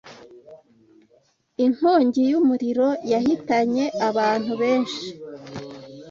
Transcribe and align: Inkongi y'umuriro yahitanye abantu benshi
Inkongi 1.65 2.21
y'umuriro 2.31 2.89
yahitanye 3.11 3.85
abantu 4.09 4.51
benshi 4.61 5.05